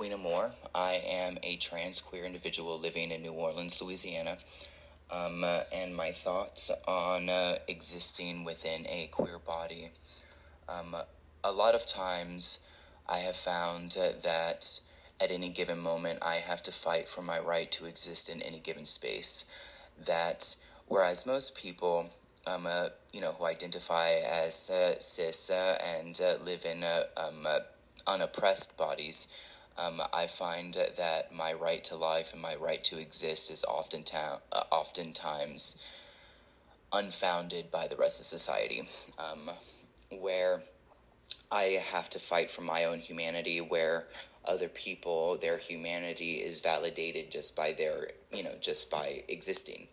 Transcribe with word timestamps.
Queen 0.00 0.14
Amore. 0.14 0.50
I 0.74 0.98
am 1.06 1.36
a 1.42 1.56
trans 1.56 2.00
queer 2.00 2.24
individual 2.24 2.80
living 2.80 3.10
in 3.10 3.20
New 3.20 3.34
Orleans, 3.34 3.82
Louisiana. 3.82 4.38
Um, 5.12 5.44
uh, 5.44 5.64
and 5.74 5.94
my 5.94 6.10
thoughts 6.10 6.70
on 6.88 7.28
uh, 7.28 7.56
existing 7.68 8.44
within 8.44 8.86
a 8.86 9.08
queer 9.12 9.38
body. 9.38 9.90
Um, 10.70 10.96
a 11.44 11.52
lot 11.52 11.74
of 11.74 11.86
times 11.86 12.60
I 13.10 13.18
have 13.18 13.36
found 13.36 13.94
uh, 14.00 14.12
that 14.24 14.80
at 15.22 15.30
any 15.30 15.50
given 15.50 15.78
moment 15.78 16.20
I 16.22 16.36
have 16.36 16.62
to 16.62 16.72
fight 16.72 17.06
for 17.06 17.20
my 17.20 17.38
right 17.38 17.70
to 17.72 17.84
exist 17.84 18.30
in 18.30 18.40
any 18.40 18.58
given 18.58 18.86
space. 18.86 19.44
That 20.06 20.56
whereas 20.86 21.26
most 21.26 21.58
people, 21.58 22.08
um, 22.46 22.66
uh, 22.66 22.88
you 23.12 23.20
know, 23.20 23.32
who 23.32 23.44
identify 23.44 24.12
as 24.12 24.70
uh, 24.70 24.98
cis 24.98 25.50
uh, 25.50 25.76
and 25.98 26.18
live 26.46 26.64
in 26.64 26.84
um, 27.18 27.46
unoppressed 28.06 28.78
bodies, 28.78 29.49
um, 29.80 30.02
I 30.12 30.26
find 30.26 30.74
that 30.74 31.34
my 31.34 31.52
right 31.52 31.82
to 31.84 31.96
life 31.96 32.32
and 32.32 32.42
my 32.42 32.54
right 32.56 32.82
to 32.84 33.00
exist 33.00 33.50
is 33.50 33.64
often 33.64 34.02
ta- 34.02 34.40
uh, 34.52 34.64
oftentimes 34.70 35.82
unfounded 36.92 37.70
by 37.70 37.86
the 37.86 37.96
rest 37.96 38.20
of 38.20 38.26
society, 38.26 38.82
um, 39.18 39.50
where 40.18 40.62
I 41.52 41.78
have 41.92 42.10
to 42.10 42.18
fight 42.18 42.50
for 42.50 42.62
my 42.62 42.84
own 42.84 42.98
humanity, 42.98 43.58
where 43.58 44.06
other 44.46 44.68
people, 44.68 45.36
their 45.40 45.58
humanity 45.58 46.34
is 46.34 46.60
validated 46.60 47.30
just 47.30 47.56
by 47.56 47.72
their, 47.76 48.08
you 48.32 48.42
know, 48.42 48.54
just 48.60 48.90
by 48.90 49.22
existing. 49.28 49.88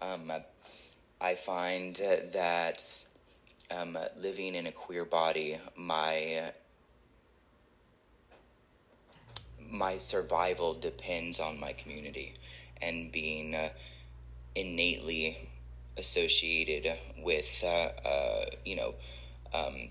Um, 0.00 0.32
I 1.20 1.34
find 1.34 1.96
that 1.96 2.82
um, 3.76 3.98
living 4.22 4.54
in 4.54 4.66
a 4.66 4.72
queer 4.72 5.04
body, 5.04 5.56
my 5.76 6.50
my 9.70 9.96
survival 9.96 10.74
depends 10.74 11.40
on 11.40 11.60
my 11.60 11.72
community 11.72 12.34
and 12.80 13.10
being 13.12 13.54
uh, 13.54 13.68
innately 14.54 15.36
associated 15.96 16.86
with, 17.18 17.62
uh, 17.66 18.08
uh, 18.08 18.44
you 18.64 18.76
know, 18.76 18.94
um, 19.52 19.88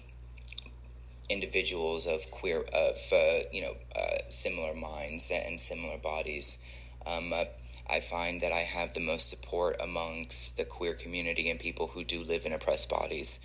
individuals 1.30 2.08
of 2.08 2.32
queer, 2.32 2.60
of, 2.74 2.98
uh, 3.14 3.40
you 3.52 3.62
know, 3.62 3.76
uh, 3.96 4.18
similar 4.30 4.74
minds 4.74 5.32
and 5.34 5.60
similar 5.60 5.98
bodies. 5.98 6.64
Um, 7.06 7.32
uh, 7.34 7.44
I 7.90 8.00
find 8.00 8.42
that 8.42 8.52
I 8.52 8.62
have 8.62 8.94
the 8.94 9.00
most 9.00 9.30
support 9.30 9.78
amongst 9.82 10.58
the 10.58 10.66
queer 10.66 10.94
community 10.94 11.50
and 11.50 11.60
people 11.60 11.88
who 11.88 12.04
do 12.04 12.24
live 12.24 12.46
in 12.46 12.54
oppressed 12.54 12.90
bodies. 12.90 13.40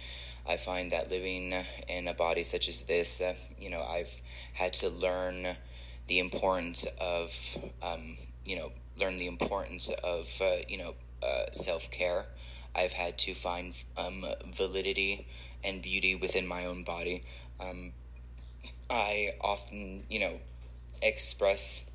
I 0.48 0.56
find 0.56 0.90
that 0.90 1.10
living 1.10 1.54
in 1.88 2.08
a 2.08 2.14
body 2.14 2.42
such 2.42 2.68
as 2.68 2.82
this, 2.82 3.22
you 3.58 3.70
know, 3.70 3.84
I've 3.84 4.20
had 4.54 4.72
to 4.74 4.88
learn 4.88 5.46
the 6.12 6.18
importance 6.18 6.86
of, 7.00 7.56
um, 7.82 8.16
you 8.44 8.54
know, 8.54 8.70
learn 9.00 9.16
the 9.16 9.26
importance 9.26 9.90
of, 10.04 10.28
uh, 10.42 10.56
you 10.68 10.76
know, 10.76 10.94
uh, 11.22 11.44
self 11.52 11.90
care. 11.90 12.26
I've 12.76 12.92
had 12.92 13.16
to 13.20 13.32
find 13.32 13.72
um, 13.96 14.22
validity 14.52 15.26
and 15.64 15.80
beauty 15.80 16.14
within 16.14 16.46
my 16.46 16.66
own 16.66 16.84
body. 16.84 17.22
Um, 17.58 17.92
I 18.90 19.30
often, 19.40 20.02
you 20.10 20.20
know, 20.20 20.34
express 21.00 21.90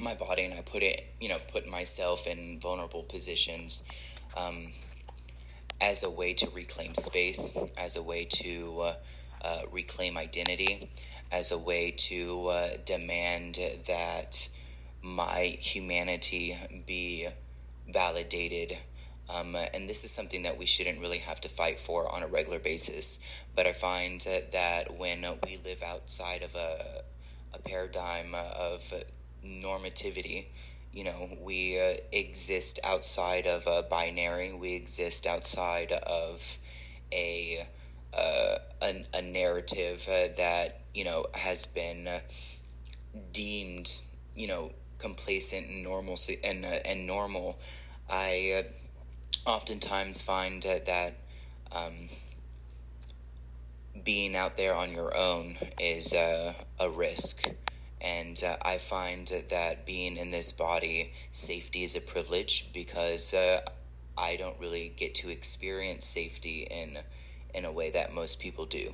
my 0.00 0.14
body 0.14 0.44
and 0.44 0.54
I 0.54 0.62
put 0.62 0.82
it, 0.82 1.04
you 1.20 1.28
know, 1.28 1.38
put 1.52 1.68
myself 1.68 2.26
in 2.26 2.58
vulnerable 2.58 3.02
positions 3.02 3.86
um, 4.34 4.68
as 5.78 6.04
a 6.04 6.10
way 6.10 6.32
to 6.34 6.48
reclaim 6.54 6.94
space, 6.94 7.58
as 7.76 7.96
a 7.96 8.02
way 8.02 8.24
to 8.24 8.80
uh, 8.80 8.94
uh, 9.44 9.62
reclaim 9.70 10.16
identity, 10.16 10.88
as 11.30 11.50
a 11.50 11.58
way 11.58 11.90
to 11.96 12.46
uh, 12.48 12.68
demand 12.84 13.58
that 13.86 14.48
my 15.02 15.56
humanity 15.60 16.56
be 16.86 17.26
validated. 17.92 18.76
Um, 19.34 19.56
and 19.56 19.88
this 19.88 20.04
is 20.04 20.10
something 20.10 20.42
that 20.42 20.58
we 20.58 20.66
shouldn't 20.66 21.00
really 21.00 21.18
have 21.18 21.40
to 21.40 21.48
fight 21.48 21.80
for 21.80 22.12
on 22.14 22.22
a 22.22 22.26
regular 22.26 22.58
basis. 22.58 23.18
But 23.56 23.66
I 23.66 23.72
find 23.72 24.20
that 24.52 24.98
when 24.98 25.24
we 25.44 25.58
live 25.64 25.82
outside 25.82 26.42
of 26.42 26.54
a, 26.54 27.02
a 27.54 27.58
paradigm 27.60 28.34
of 28.34 28.92
normativity, 29.44 30.46
you 30.92 31.04
know, 31.04 31.36
we 31.40 31.80
uh, 31.80 31.96
exist 32.12 32.78
outside 32.84 33.46
of 33.46 33.66
a 33.66 33.82
binary, 33.82 34.52
we 34.52 34.74
exist 34.74 35.26
outside 35.26 35.92
of 35.92 36.58
a 37.10 37.66
uh, 38.16 38.56
a, 38.82 39.04
a, 39.14 39.22
narrative 39.22 40.06
uh, 40.08 40.28
that 40.36 40.82
you 40.94 41.04
know 41.04 41.26
has 41.34 41.66
been 41.66 42.06
uh, 42.06 42.20
deemed 43.32 44.00
you 44.34 44.46
know 44.46 44.72
complacent 44.98 45.66
and 45.68 45.82
normalcy 45.82 46.38
and 46.44 46.64
uh, 46.64 46.78
and 46.84 47.06
normal. 47.06 47.58
I 48.08 48.64
uh, 49.46 49.50
oftentimes 49.50 50.22
find 50.22 50.62
that 50.62 51.14
um, 51.74 52.08
being 54.04 54.36
out 54.36 54.56
there 54.56 54.74
on 54.74 54.92
your 54.92 55.16
own 55.16 55.56
is 55.80 56.12
a 56.12 56.54
risk. 56.94 57.48
And 58.02 58.42
uh, 58.44 58.56
I 58.62 58.78
find 58.78 59.28
that 59.50 59.86
being 59.86 60.16
in 60.16 60.32
this 60.32 60.50
body, 60.50 61.12
safety 61.30 61.84
is 61.84 61.94
a 61.94 62.00
privilege 62.00 62.72
because 62.72 63.32
uh, 63.32 63.60
I 64.18 64.34
don't 64.36 64.58
really 64.58 64.92
get 64.96 65.14
to 65.16 65.30
experience 65.30 66.06
safety 66.06 66.66
in 66.68 66.98
in 67.54 67.64
a 67.64 67.72
way 67.72 67.90
that 67.90 68.12
most 68.12 68.40
people 68.40 68.66
do. 68.66 68.92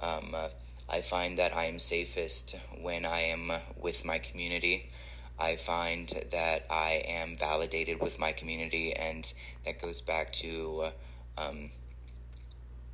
Um, 0.00 0.34
uh, 0.34 0.48
I 0.88 1.00
find 1.00 1.38
that 1.38 1.56
I 1.56 1.66
am 1.66 1.78
safest 1.78 2.56
when 2.80 3.04
I 3.04 3.20
am 3.20 3.52
with 3.80 4.04
my 4.04 4.18
community. 4.18 4.90
I 5.38 5.56
find 5.56 6.08
that 6.30 6.66
I 6.70 7.02
am 7.06 7.34
validated 7.36 8.00
with 8.00 8.18
my 8.18 8.32
community, 8.32 8.92
and 8.92 9.32
that 9.64 9.80
goes 9.80 10.00
back 10.00 10.32
to, 10.32 10.84
uh, 11.38 11.40
um, 11.40 11.70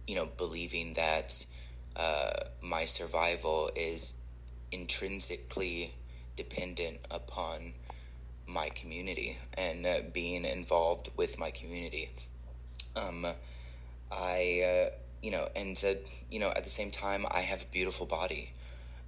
you 0.07 0.15
know, 0.15 0.29
believing 0.37 0.95
that 0.95 1.45
uh, 1.97 2.31
my 2.63 2.85
survival 2.85 3.71
is 3.75 4.21
intrinsically 4.71 5.93
dependent 6.37 6.99
upon 7.11 7.73
my 8.47 8.69
community 8.71 9.37
and 9.57 9.85
uh, 9.85 10.01
being 10.13 10.45
involved 10.45 11.11
with 11.17 11.39
my 11.39 11.51
community. 11.51 12.09
Um, 12.97 13.27
I, 14.11 14.63
uh, 14.65 14.78
you 15.29 15.35
know, 15.35 15.47
and 15.55 15.77
to, 15.77 15.99
you 16.31 16.41
know, 16.41 16.49
at 16.49 16.65
the 16.65 16.71
same 16.71 16.91
time, 16.91 17.27
I 17.31 17.41
have 17.41 17.63
a 17.63 17.67
beautiful 17.67 18.07
body. 18.07 18.51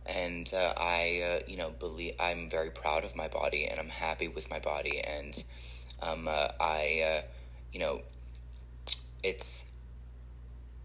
And 0.04 0.52
uh, 0.54 0.74
I, 0.76 1.22
uh, 1.24 1.44
you 1.48 1.56
know, 1.56 1.72
believe 1.80 2.12
I'm 2.20 2.50
very 2.50 2.68
proud 2.68 3.04
of 3.04 3.16
my 3.16 3.28
body 3.28 3.64
and 3.64 3.80
I'm 3.80 3.88
happy 3.88 4.28
with 4.28 4.50
my 4.50 4.58
body. 4.58 5.00
And 5.00 5.32
um, 6.02 6.28
uh, 6.28 6.48
I, 6.60 7.22
uh, 7.22 7.26
you 7.72 7.80
know, 7.80 8.02
it's, 9.24 9.72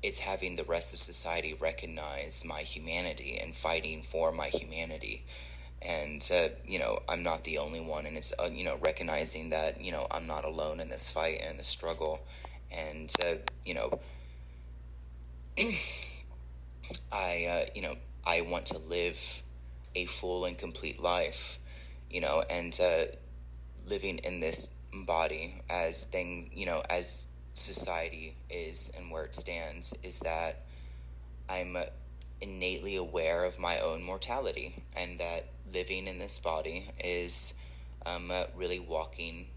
it's 0.02 0.20
having 0.20 0.56
the 0.56 0.64
rest 0.64 0.94
of 0.94 1.02
society 1.02 1.54
recognize 1.60 2.46
my 2.48 2.62
humanity 2.62 3.38
and 3.44 3.54
fighting 3.54 4.04
for 4.04 4.32
my 4.32 4.48
humanity 4.48 5.26
and 5.82 6.32
uh, 6.34 6.48
you 6.66 6.80
know 6.80 6.98
i'm 7.10 7.22
not 7.22 7.44
the 7.44 7.58
only 7.58 7.82
one 7.82 8.06
and 8.06 8.16
it's 8.16 8.34
uh, 8.40 8.50
you 8.52 8.64
know 8.64 8.78
recognizing 8.82 9.50
that 9.50 9.82
you 9.82 9.92
know 9.92 10.08
i'm 10.10 10.26
not 10.26 10.46
alone 10.46 10.80
in 10.80 10.88
this 10.90 11.12
fight 11.12 11.42
and 11.46 11.60
the 11.60 11.64
struggle 11.64 12.22
and 12.74 13.12
uh, 13.24 13.36
you 13.66 13.74
know, 13.74 14.00
I 17.14 17.48
uh, 17.50 17.66
you 17.74 17.82
know 17.82 17.96
I 18.26 18.42
want 18.42 18.66
to 18.68 18.78
live 18.90 19.42
a 19.96 20.06
full 20.06 20.44
and 20.44 20.58
complete 20.58 21.02
life, 21.02 21.60
you 22.10 22.20
know, 22.20 22.44
and 22.50 22.78
uh, 22.84 23.04
living 23.90 24.18
in 24.26 24.42
this 24.42 24.78
body 25.08 25.62
as 25.70 26.06
thing 26.06 26.50
you 26.54 26.66
know 26.66 26.82
as 26.90 27.30
society 27.54 28.36
is 28.50 28.92
and 28.98 29.10
where 29.10 29.24
it 29.24 29.34
stands 29.34 29.98
is 30.04 30.20
that 30.22 30.66
I'm 31.50 31.78
innately 32.42 32.98
aware 32.98 33.46
of 33.46 33.58
my 33.58 33.80
own 33.80 34.04
mortality 34.04 34.84
and 34.98 35.20
that 35.20 35.48
living 35.74 36.08
in 36.08 36.18
this 36.18 36.38
body 36.38 36.86
is 37.02 37.54
um, 38.06 38.30
uh, 38.30 38.44
really 38.56 38.80
walking 38.80 39.48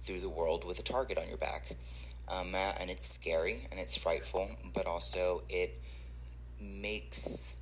through 0.00 0.20
the 0.20 0.30
world 0.30 0.64
with 0.66 0.78
a 0.78 0.82
target 0.82 1.18
on 1.18 1.28
your 1.28 1.36
back 1.36 1.66
um, 2.28 2.54
and 2.54 2.90
it's 2.90 3.08
scary 3.08 3.66
and 3.70 3.80
it's 3.80 3.96
frightful, 3.96 4.48
but 4.74 4.86
also 4.86 5.42
it 5.48 5.80
makes 6.60 7.58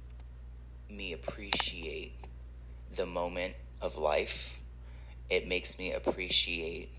me 0.90 1.12
appreciate 1.12 2.14
the 2.96 3.06
moment 3.06 3.54
of 3.80 3.96
life. 3.96 4.60
It 5.30 5.48
makes 5.48 5.78
me 5.78 5.92
appreciate 5.92 6.90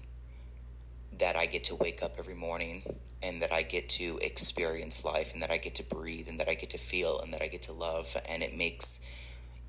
that 1.19 1.35
I 1.35 1.45
get 1.45 1.65
to 1.65 1.75
wake 1.75 2.01
up 2.01 2.13
every 2.17 2.33
morning 2.33 2.81
and 3.21 3.41
that 3.41 3.51
I 3.51 3.61
get 3.61 3.87
to 3.89 4.17
experience 4.21 5.05
life 5.05 5.33
and 5.33 5.41
that 5.43 5.51
I 5.51 5.57
get 5.57 5.75
to 5.75 5.83
breathe 5.83 6.27
and 6.27 6.39
that 6.39 6.49
I 6.49 6.55
get 6.55 6.71
to 6.71 6.77
feel 6.77 7.19
and 7.21 7.33
that 7.33 7.41
I 7.41 7.47
get 7.47 7.61
to 7.63 7.73
love. 7.73 8.17
And 8.27 8.41
it 8.41 8.57
makes, 8.57 8.99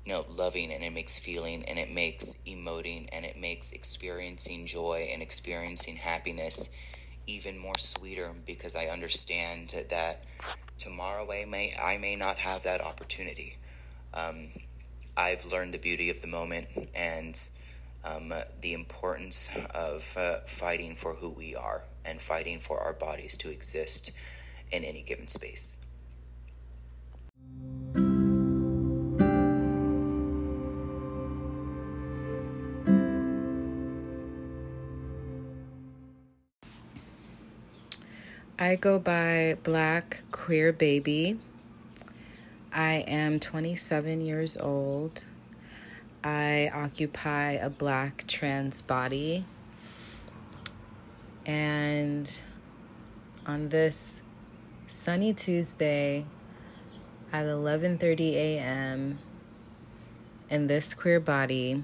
you 0.03 0.11
know, 0.11 0.25
loving 0.37 0.73
and 0.73 0.83
it 0.83 0.93
makes 0.93 1.19
feeling 1.19 1.63
and 1.65 1.77
it 1.77 1.91
makes 1.91 2.41
emoting 2.47 3.07
and 3.13 3.23
it 3.23 3.37
makes 3.39 3.71
experiencing 3.71 4.65
joy 4.65 5.07
and 5.13 5.21
experiencing 5.21 5.95
happiness 5.95 6.69
even 7.27 7.57
more 7.57 7.77
sweeter 7.77 8.31
because 8.45 8.75
I 8.75 8.85
understand 8.85 9.73
that 9.89 10.23
tomorrow 10.77 11.31
I 11.31 11.45
may 11.45 11.73
I 11.81 11.97
may 11.97 12.15
not 12.15 12.39
have 12.39 12.63
that 12.63 12.81
opportunity. 12.81 13.57
Um, 14.13 14.49
I've 15.17 15.45
learned 15.45 15.73
the 15.73 15.79
beauty 15.79 16.09
of 16.09 16.21
the 16.21 16.27
moment 16.27 16.67
and 16.93 17.37
um, 18.03 18.33
the 18.61 18.73
importance 18.73 19.49
of 19.73 20.13
uh, 20.17 20.39
fighting 20.45 20.95
for 20.95 21.15
who 21.15 21.33
we 21.33 21.55
are 21.55 21.87
and 22.05 22.21
fighting 22.21 22.59
for 22.59 22.79
our 22.79 22.93
bodies 22.93 23.37
to 23.37 23.51
exist 23.51 24.11
in 24.71 24.83
any 24.83 25.01
given 25.01 25.27
space. 25.27 25.85
I 38.75 38.77
go 38.77 38.99
by 38.99 39.55
Black 39.63 40.21
Queer 40.33 40.73
Baby. 40.73 41.39
I 42.73 43.05
am 43.07 43.39
27 43.39 44.19
years 44.19 44.57
old. 44.57 45.23
I 46.25 46.69
occupy 46.73 47.51
a 47.53 47.69
black 47.69 48.27
trans 48.27 48.81
body. 48.81 49.45
And 51.45 52.29
on 53.47 53.69
this 53.69 54.23
sunny 54.87 55.33
Tuesday 55.33 56.25
at 57.31 57.45
11:30 57.45 58.33
a.m. 58.33 59.19
in 60.49 60.67
this 60.67 60.93
queer 60.93 61.21
body, 61.21 61.81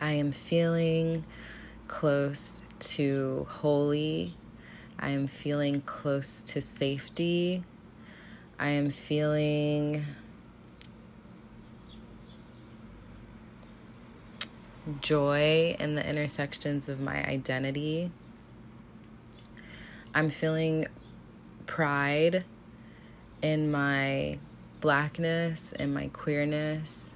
I 0.00 0.12
am 0.12 0.32
feeling 0.32 1.26
close 1.88 2.62
to 2.96 3.46
holy. 3.50 4.34
I 5.02 5.10
am 5.10 5.28
feeling 5.28 5.80
close 5.80 6.42
to 6.42 6.60
safety. 6.60 7.64
I 8.58 8.68
am 8.68 8.90
feeling 8.90 10.04
joy 15.00 15.74
in 15.80 15.94
the 15.94 16.06
intersections 16.06 16.90
of 16.90 17.00
my 17.00 17.26
identity. 17.26 18.12
I'm 20.14 20.28
feeling 20.28 20.86
pride 21.64 22.44
in 23.40 23.70
my 23.70 24.34
blackness, 24.82 25.72
in 25.72 25.94
my 25.94 26.08
queerness, 26.08 27.14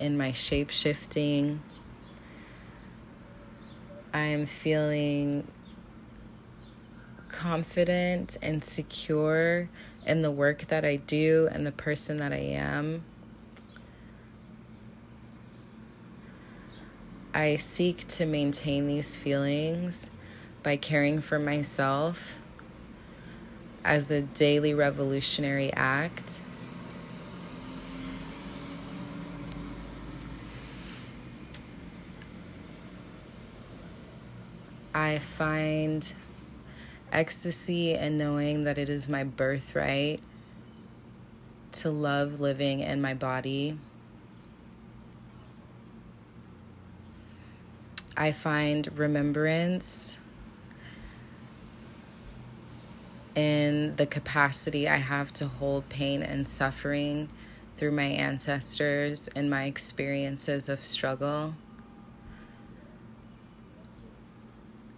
in 0.00 0.16
my 0.16 0.32
shape 0.32 0.70
shifting. 0.70 1.62
I 4.14 4.20
am 4.20 4.46
feeling 4.46 5.46
confident 7.36 8.38
and 8.40 8.64
secure 8.64 9.68
in 10.06 10.22
the 10.22 10.30
work 10.30 10.66
that 10.68 10.86
I 10.86 10.96
do 10.96 11.48
and 11.52 11.66
the 11.66 11.72
person 11.72 12.16
that 12.16 12.32
I 12.32 12.36
am. 12.36 13.04
I 17.34 17.56
seek 17.56 18.08
to 18.08 18.24
maintain 18.24 18.86
these 18.86 19.16
feelings 19.16 20.10
by 20.62 20.76
caring 20.78 21.20
for 21.20 21.38
myself 21.38 22.38
as 23.84 24.10
a 24.10 24.22
daily 24.22 24.72
revolutionary 24.72 25.70
act. 25.74 26.40
I 34.94 35.18
find 35.18 36.14
ecstasy 37.16 37.94
and 37.94 38.18
knowing 38.18 38.64
that 38.64 38.76
it 38.76 38.90
is 38.90 39.08
my 39.08 39.24
birthright 39.24 40.20
to 41.72 41.90
love 41.90 42.40
living 42.40 42.80
in 42.80 43.00
my 43.00 43.14
body. 43.14 43.78
I 48.16 48.32
find 48.32 48.86
remembrance 48.98 50.18
in 53.34 53.96
the 53.96 54.06
capacity 54.06 54.86
I 54.88 54.96
have 54.96 55.32
to 55.34 55.46
hold 55.46 55.88
pain 55.88 56.22
and 56.22 56.46
suffering 56.46 57.30
through 57.78 57.92
my 57.92 58.04
ancestors 58.04 59.28
and 59.28 59.48
my 59.48 59.64
experiences 59.64 60.68
of 60.68 60.84
struggle. 60.84 61.54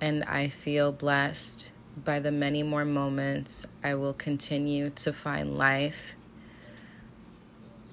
And 0.00 0.25
I 0.25 0.49
feel 0.49 0.93
blessed 0.93 1.73
by 2.04 2.20
the 2.20 2.32
many 2.32 2.62
more 2.62 2.84
moments 2.84 3.66
I 3.82 3.94
will 3.94 4.14
continue 4.14 4.90
to 4.90 5.12
find 5.12 5.56
life 5.56 6.14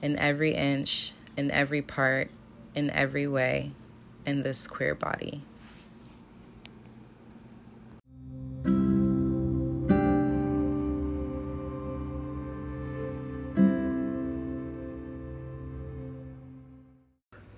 in 0.02 0.18
every 0.20 0.54
inch, 0.54 1.14
in 1.36 1.50
every 1.52 1.82
part, 1.82 2.30
in 2.74 2.90
every 2.90 3.28
way 3.28 3.72
in 4.26 4.44
this 4.44 4.68
queer 4.68 4.96
body. 4.96 5.42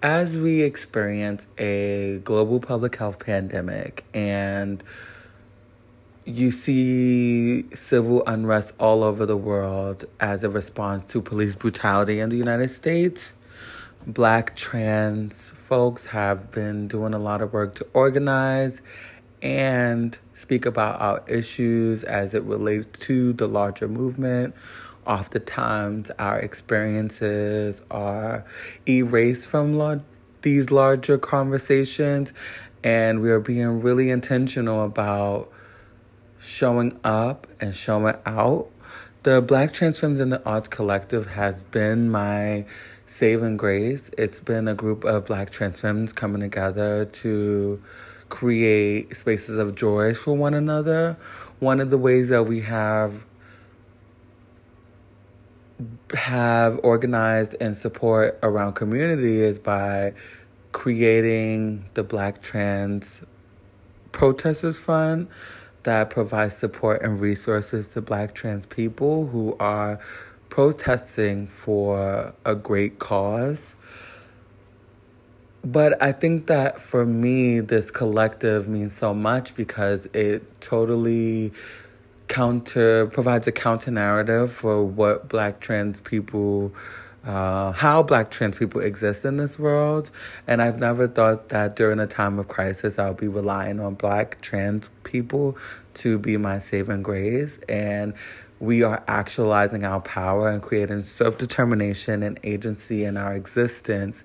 As 0.03 0.37
we 0.37 0.61
experience 0.61 1.47
a 1.57 2.21
global 2.23 2.59
public 2.59 2.95
health 2.95 3.19
pandemic 3.19 4.05
and 4.13 4.81
you 6.27 6.51
see 6.51 7.63
civil 7.73 8.21
unrest 8.27 8.73
all 8.79 9.01
over 9.01 9.25
the 9.25 9.37
world 9.37 10.03
as 10.19 10.43
a 10.43 10.49
response 10.49 11.05
to 11.05 11.21
police 11.21 11.55
brutality 11.55 12.19
in 12.19 12.29
the 12.29 12.35
United 12.35 12.69
States, 12.69 13.33
black 14.05 14.53
trans 14.55 15.51
folks 15.51 16.05
have 16.07 16.51
been 16.51 16.89
doing 16.89 17.13
a 17.13 17.19
lot 17.19 17.41
of 17.41 17.53
work 17.53 17.75
to 17.75 17.87
organize 17.93 18.81
and 19.41 20.17
speak 20.33 20.65
about 20.65 20.99
our 20.99 21.23
issues 21.27 22.03
as 22.03 22.33
it 22.33 22.43
relates 22.43 22.99
to 22.99 23.31
the 23.33 23.47
larger 23.47 23.87
movement. 23.87 24.53
Oftentimes, 25.05 26.11
our 26.19 26.39
experiences 26.39 27.81
are 27.89 28.43
erased 28.85 29.47
from 29.47 29.77
la- 29.77 29.99
these 30.41 30.71
larger 30.71 31.17
conversations, 31.17 32.33
and 32.83 33.21
we 33.21 33.31
are 33.31 33.39
being 33.39 33.81
really 33.81 34.09
intentional 34.09 34.83
about 34.83 35.49
showing 36.47 36.97
up 37.03 37.45
and 37.59 37.75
showing 37.75 38.15
out. 38.25 38.67
The 39.23 39.41
Black 39.41 39.73
Trans 39.73 39.99
Femmes 39.99 40.19
in 40.19 40.29
the 40.29 40.41
Arts 40.45 40.67
Collective 40.67 41.27
has 41.31 41.63
been 41.63 42.09
my 42.09 42.65
saving 43.05 43.57
grace. 43.57 44.09
It's 44.17 44.39
been 44.39 44.67
a 44.67 44.73
group 44.73 45.03
of 45.03 45.25
black 45.25 45.49
trans 45.49 45.79
femmes 45.79 46.13
coming 46.13 46.41
together 46.41 47.05
to 47.05 47.81
create 48.29 49.15
spaces 49.15 49.57
of 49.57 49.75
joy 49.75 50.13
for 50.13 50.35
one 50.35 50.53
another. 50.53 51.17
One 51.59 51.79
of 51.79 51.89
the 51.89 51.97
ways 51.97 52.29
that 52.29 52.43
we 52.43 52.61
have 52.61 53.23
have 56.13 56.79
organized 56.83 57.55
and 57.61 57.77
support 57.77 58.39
around 58.41 58.73
community 58.73 59.41
is 59.41 59.59
by 59.59 60.13
creating 60.71 61.85
the 61.93 62.03
Black 62.03 62.41
Trans 62.41 63.21
Protesters 64.11 64.79
Fund 64.79 65.27
that 65.87 66.09
provides 66.09 66.53
support 66.53 67.01
and 67.01 67.21
resources 67.21 67.87
to 67.93 68.01
Black 68.01 68.35
trans 68.35 68.65
people 68.65 69.27
who 69.27 69.55
are 69.57 70.01
protesting 70.49 71.47
for 71.47 72.33
a 72.43 72.55
great 72.55 72.99
cause. 72.99 73.73
But 75.63 76.01
I 76.03 76.11
think 76.11 76.47
that 76.47 76.81
for 76.81 77.05
me, 77.05 77.61
this 77.61 77.89
collective 77.89 78.67
means 78.67 78.91
so 78.91 79.13
much 79.13 79.55
because 79.55 80.07
it 80.07 80.59
totally 80.59 81.53
counter 82.27 83.07
provides 83.07 83.47
a 83.47 83.53
counter 83.53 83.91
narrative 83.91 84.51
for 84.51 84.83
what 84.83 85.29
black 85.29 85.61
trans 85.61 86.01
people 86.01 86.73
uh, 87.27 87.73
how 87.73 88.01
black 88.01 88.31
trans 88.31 88.57
people 88.57 88.79
exist 88.79 89.25
in 89.25 89.35
this 89.35 89.59
world. 89.59 90.09
And 90.47 90.61
I've 90.61 90.79
never 90.79 91.09
thought 91.09 91.49
that 91.49 91.75
during 91.75 91.99
a 91.99 92.07
time 92.07 92.39
of 92.39 92.47
crisis, 92.47 92.97
I'll 92.97 93.13
be 93.13 93.27
relying 93.27 93.81
on 93.81 93.95
black 93.95 94.39
trans 94.41 94.89
people 95.03 95.57
to 95.95 96.17
be 96.17 96.37
my 96.37 96.59
saving 96.59 97.03
grace. 97.03 97.59
And 97.67 98.13
we 98.59 98.81
are 98.81 99.03
actualizing 99.09 99.83
our 99.83 99.99
power 99.99 100.49
and 100.49 100.61
creating 100.61 101.03
self 101.03 101.37
determination 101.37 102.23
and 102.23 102.39
agency 102.43 103.03
in 103.03 103.17
our 103.17 103.35
existence 103.35 104.23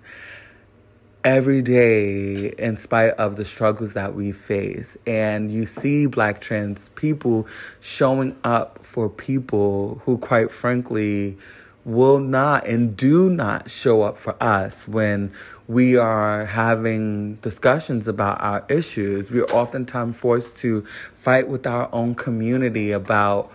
every 1.25 1.63
day 1.63 2.49
in 2.59 2.77
spite 2.77 3.13
of 3.15 3.35
the 3.35 3.45
struggles 3.45 3.95
that 3.95 4.15
we 4.15 4.31
face. 4.31 4.97
And 5.09 5.51
you 5.51 5.67
see 5.67 6.07
black 6.07 6.41
trans 6.41 6.89
people 6.91 7.49
showing 7.81 8.37
up 8.45 8.85
for 8.85 9.09
people 9.09 10.01
who, 10.05 10.19
quite 10.19 10.53
frankly, 10.53 11.37
will 11.85 12.19
not 12.19 12.67
and 12.67 12.97
do 12.97 13.29
not 13.29 13.71
show 13.71 14.03
up 14.03 14.17
for 14.17 14.37
us 14.41 14.87
when 14.87 15.33
we 15.69 15.97
are 15.97 16.45
having 16.45 17.37
discussions 17.37 18.07
about 18.07 18.41
our 18.41 18.65
issues. 18.69 19.31
We're 19.31 19.45
oftentimes 19.45 20.17
forced 20.17 20.57
to 20.59 20.87
fight 21.17 21.49
with 21.49 21.67
our 21.67 21.89
own 21.93 22.15
community 22.15 22.93
about 22.93 23.51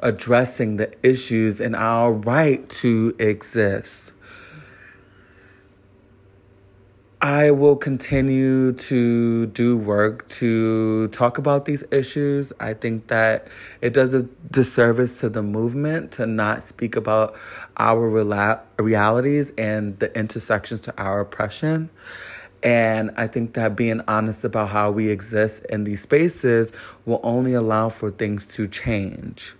addressing 0.00 0.76
the 0.76 0.92
issues 1.06 1.60
and 1.60 1.76
our 1.76 2.12
right 2.12 2.68
to 2.68 3.14
exist. 3.18 4.12
I 7.22 7.50
will 7.50 7.76
continue 7.76 8.72
to 8.72 9.44
do 9.46 9.76
work 9.76 10.26
to 10.30 11.08
talk 11.08 11.36
about 11.36 11.66
these 11.66 11.84
issues. 11.90 12.50
I 12.58 12.72
think 12.72 13.08
that 13.08 13.46
it 13.82 13.92
does 13.92 14.14
a 14.14 14.22
disservice 14.50 15.20
to 15.20 15.28
the 15.28 15.42
movement 15.42 16.12
to 16.12 16.24
not 16.24 16.62
speak 16.62 16.96
about 16.96 17.36
our 17.76 18.08
realities 18.78 19.52
and 19.58 19.98
the 19.98 20.16
intersections 20.18 20.80
to 20.82 20.94
our 20.96 21.20
oppression. 21.20 21.90
And 22.62 23.10
I 23.18 23.26
think 23.26 23.52
that 23.52 23.76
being 23.76 24.00
honest 24.08 24.42
about 24.42 24.70
how 24.70 24.90
we 24.90 25.10
exist 25.10 25.62
in 25.68 25.84
these 25.84 26.00
spaces 26.00 26.72
will 27.04 27.20
only 27.22 27.52
allow 27.52 27.90
for 27.90 28.10
things 28.10 28.46
to 28.54 28.66
change. 28.66 29.54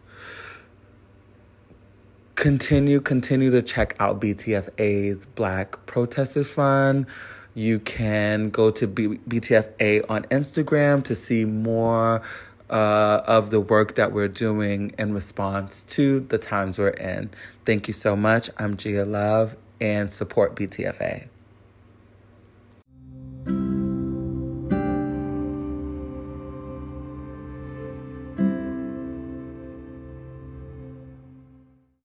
Continue, 2.37 3.02
continue 3.02 3.50
to 3.50 3.61
check 3.61 3.97
out 4.00 4.19
BTFA's 4.19 5.26
Black 5.26 5.85
Protesters 5.85 6.50
Fund. 6.50 7.05
You 7.54 7.78
can 7.80 8.50
go 8.50 8.71
to 8.71 8.87
B- 8.87 9.19
BTFA 9.28 10.04
on 10.09 10.23
Instagram 10.25 11.04
to 11.04 11.16
see 11.16 11.45
more 11.45 12.23
uh, 12.71 13.23
of 13.26 13.50
the 13.50 13.61
work 13.61 13.97
that 13.97 14.12
we're 14.12 14.28
doing 14.28 14.95
in 14.99 15.12
response 15.12 15.85
to 15.88 16.21
the 16.21 16.38
times 16.38 16.78
we're 16.78 16.88
in. 16.88 17.30
Thank 17.64 17.88
you 17.88 17.95
so 17.95 18.14
much. 18.14 18.50
I'm 18.57 18.76
Gia 18.76 19.04
Love 19.04 19.57
and 19.80 20.11
support 20.12 20.54
BTFA. 20.54 21.28